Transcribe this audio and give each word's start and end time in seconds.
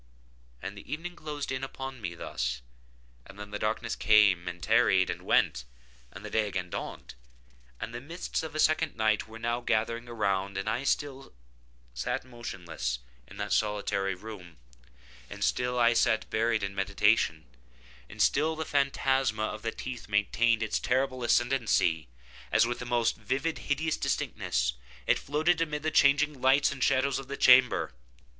And 0.63 0.75
the 0.75 0.91
evening 0.91 1.15
closed 1.15 1.51
in 1.51 1.63
upon 1.63 2.01
me 2.01 2.15
thus—and 2.15 3.37
then 3.37 3.51
the 3.51 3.59
darkness 3.59 3.95
came, 3.95 4.47
and 4.47 4.59
tarried, 4.59 5.11
and 5.11 5.21
went—and 5.21 6.25
the 6.25 6.29
day 6.31 6.47
again 6.47 6.71
dawned—and 6.71 7.93
the 7.93 8.01
mists 8.01 8.41
of 8.41 8.55
a 8.55 8.59
second 8.59 8.95
night 8.95 9.27
were 9.27 9.37
now 9.37 9.61
gathering 9.61 10.09
around—and 10.09 10.87
still 10.87 11.25
I 11.25 11.29
sat 11.93 12.25
motionless 12.25 12.97
in 13.27 13.37
that 13.37 13.53
solitary 13.53 14.15
room—and 14.15 15.43
still 15.43 15.77
I 15.77 15.93
sat 15.93 16.27
buried 16.31 16.63
in 16.63 16.73
meditation—and 16.73 18.19
still 18.23 18.55
the 18.55 18.65
phantasma 18.65 19.43
of 19.43 19.61
the 19.61 19.69
teeth 19.69 20.09
maintained 20.09 20.63
its 20.63 20.79
terrible 20.79 21.23
ascendancy, 21.23 22.07
as, 22.51 22.65
with 22.65 22.79
the 22.79 22.85
most 22.85 23.17
vivid 23.17 23.59
hideous 23.69 23.97
distinctness, 23.97 24.73
it 25.05 25.19
floated 25.19 25.61
about 25.61 25.67
amid 25.67 25.83
the 25.83 25.91
changing 25.91 26.41
lights 26.41 26.71
and 26.71 26.83
shadows 26.83 27.19
of 27.19 27.27
the 27.27 27.37
chamber. 27.37 27.91